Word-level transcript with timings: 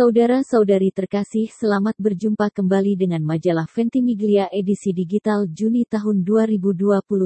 Saudara-saudari 0.00 0.96
terkasih, 0.96 1.52
selamat 1.52 1.92
berjumpa 2.00 2.48
kembali 2.56 2.96
dengan 2.96 3.20
majalah 3.20 3.68
Ventimiglia 3.68 4.48
edisi 4.48 4.96
digital 4.96 5.44
Juni 5.44 5.84
tahun 5.84 6.24
2021. 6.24 7.20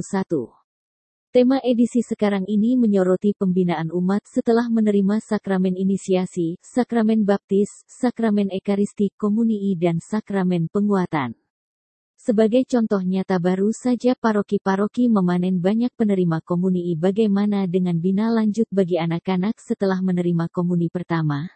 Tema 1.30 1.62
edisi 1.62 2.02
sekarang 2.02 2.42
ini 2.50 2.74
menyoroti 2.74 3.30
pembinaan 3.38 3.94
umat 3.94 4.26
setelah 4.26 4.66
menerima 4.66 5.22
sakramen 5.22 5.78
inisiasi, 5.78 6.58
sakramen 6.66 7.22
baptis, 7.22 7.70
sakramen 7.86 8.50
ekaristi 8.50 9.14
komunii 9.14 9.78
dan 9.78 10.02
sakramen 10.02 10.66
penguatan. 10.66 11.38
Sebagai 12.18 12.66
contoh 12.66 13.06
nyata 13.06 13.38
baru 13.38 13.70
saja 13.70 14.18
paroki-paroki 14.18 15.06
memanen 15.06 15.62
banyak 15.62 15.94
penerima 15.94 16.42
komunii 16.42 16.98
bagaimana 16.98 17.70
dengan 17.70 18.02
bina 18.02 18.34
lanjut 18.34 18.66
bagi 18.74 18.98
anak-anak 18.98 19.62
setelah 19.62 20.02
menerima 20.02 20.50
komuni 20.50 20.90
pertama? 20.90 21.54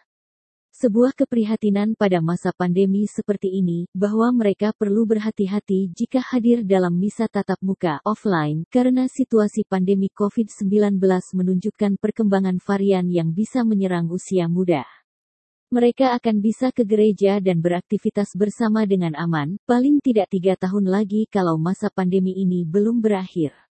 Sebuah 0.69 1.17
keprihatinan 1.17 1.97
pada 1.97 2.21
masa 2.21 2.53
pandemi 2.53 3.09
seperti 3.09 3.49
ini, 3.57 3.89
bahwa 3.91 4.29
mereka 4.29 4.69
perlu 4.77 5.09
berhati-hati 5.09 5.89
jika 5.89 6.21
hadir 6.21 6.61
dalam 6.61 6.93
misa 6.93 7.25
tatap 7.25 7.57
muka 7.65 7.97
offline, 8.05 8.69
karena 8.69 9.09
situasi 9.09 9.65
pandemi 9.65 10.13
COVID-19 10.13 11.01
menunjukkan 11.33 11.97
perkembangan 11.97 12.61
varian 12.61 13.09
yang 13.09 13.33
bisa 13.33 13.65
menyerang 13.65 14.09
usia 14.13 14.45
muda. 14.45 14.85
Mereka 15.69 16.17
akan 16.17 16.41
bisa 16.41 16.73
ke 16.73 16.81
gereja 16.81 17.37
dan 17.37 17.61
beraktivitas 17.61 18.33
bersama 18.33 18.89
dengan 18.89 19.13
aman, 19.13 19.61
paling 19.69 20.01
tidak 20.01 20.33
tiga 20.33 20.57
tahun 20.57 20.89
lagi 20.89 21.29
kalau 21.29 21.61
masa 21.61 21.93
pandemi 21.93 22.33
ini 22.33 22.65
belum 22.65 23.05
berakhir. 23.05 23.68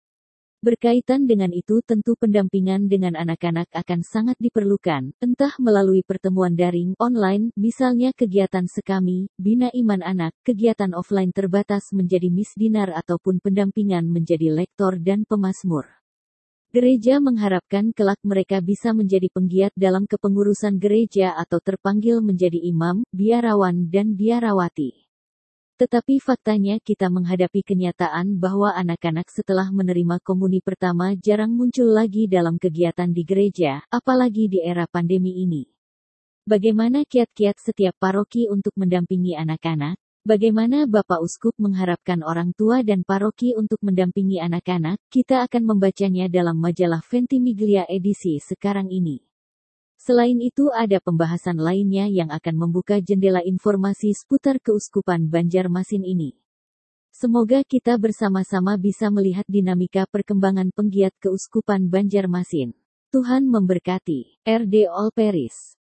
Berkaitan 0.65 1.29
dengan 1.29 1.53
itu 1.53 1.85
tentu 1.85 2.17
pendampingan 2.17 2.89
dengan 2.89 3.13
anak-anak 3.13 3.69
akan 3.77 4.01
sangat 4.01 4.41
diperlukan, 4.41 5.13
entah 5.21 5.53
melalui 5.61 6.01
pertemuan 6.01 6.57
daring, 6.57 6.97
online, 6.97 7.53
misalnya 7.61 8.17
kegiatan 8.17 8.65
sekami, 8.65 9.29
bina 9.37 9.69
iman 9.77 10.01
anak, 10.01 10.33
kegiatan 10.49 10.97
offline 10.97 11.29
terbatas 11.29 11.93
menjadi 11.93 12.33
misdinar 12.33 12.89
ataupun 12.89 13.45
pendampingan 13.45 14.09
menjadi 14.09 14.49
lektor 14.49 14.97
dan 14.97 15.29
pemasmur. 15.29 15.85
Gereja 16.75 17.23
mengharapkan 17.25 17.95
kelak 17.95 18.21
mereka 18.25 18.61
bisa 18.65 18.91
menjadi 18.97 19.33
penggiat 19.33 19.73
dalam 19.77 20.05
kepengurusan 20.05 20.77
gereja 20.77 21.37
atau 21.37 21.57
terpanggil 21.63 22.25
menjadi 22.25 22.59
imam, 22.59 23.05
biarawan 23.13 23.87
dan 23.93 24.13
biarawati. 24.13 25.06
Tetapi 25.77 26.25
faktanya 26.25 26.81
kita 26.81 27.13
menghadapi 27.13 27.61
kenyataan 27.61 28.41
bahwa 28.41 28.73
anak-anak 28.73 29.29
setelah 29.29 29.69
menerima 29.69 30.25
komuni 30.25 30.65
pertama 30.65 31.13
jarang 31.13 31.53
muncul 31.53 31.93
lagi 31.93 32.25
dalam 32.25 32.57
kegiatan 32.57 33.13
di 33.13 33.29
gereja, 33.29 33.85
apalagi 33.93 34.49
di 34.49 34.65
era 34.65 34.89
pandemi 34.89 35.45
ini. 35.45 35.69
Bagaimana 36.49 37.05
kiat-kiat 37.05 37.61
setiap 37.61 37.93
paroki 38.01 38.49
untuk 38.49 38.73
mendampingi 38.73 39.37
anak-anak? 39.37 40.01
Bagaimana 40.25 40.89
Bapak 40.89 41.21
Uskup 41.21 41.53
mengharapkan 41.61 42.25
orang 42.25 42.57
tua 42.57 42.81
dan 42.81 43.05
paroki 43.05 43.53
untuk 43.53 43.83
mendampingi 43.85 44.41
anak-anak? 44.41 44.97
Kita 45.13 45.45
akan 45.45 45.77
membacanya 45.77 46.33
dalam 46.33 46.57
majalah 46.57 47.05
Ventimiglia 47.05 47.85
edisi 47.85 48.41
sekarang 48.41 48.89
ini. 48.89 49.26
Selain 50.07 50.39
itu 50.39 50.71
ada 50.71 51.03
pembahasan 51.03 51.59
lainnya 51.59 52.07
yang 52.07 52.31
akan 52.31 52.55
membuka 52.55 53.03
jendela 53.03 53.43
informasi 53.43 54.15
seputar 54.15 54.63
keuskupan 54.63 55.27
Banjarmasin 55.27 56.07
ini. 56.07 56.39
Semoga 57.11 57.67
kita 57.67 57.99
bersama-sama 57.99 58.79
bisa 58.79 59.11
melihat 59.11 59.43
dinamika 59.51 60.07
perkembangan 60.07 60.71
penggiat 60.71 61.11
keuskupan 61.19 61.91
Banjarmasin. 61.91 62.71
Tuhan 63.11 63.51
memberkati. 63.51 64.47
RD 64.47 64.87
All 64.87 65.11